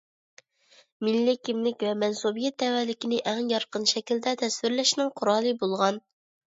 مىللىي 1.07 1.37
كىملىك 1.49 1.85
ۋە 1.87 1.91
مەنسۇبىيەت 2.05 2.59
تەۋەلىكىنى 2.65 3.23
ئەڭ 3.31 3.45
يارقىن 3.55 3.89
شەكىلدە 3.95 4.37
تەسۋىرلەشنىڭ 4.45 5.17
قورالى 5.19 5.57
بولغان. 5.65 6.07